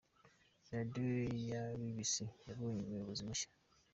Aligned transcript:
Radiyo 0.73 1.15
ya 1.51 1.63
bibisi 1.79 2.23
yabonye 2.47 2.81
umuyobozi 2.85 3.21
mushya 3.27 3.49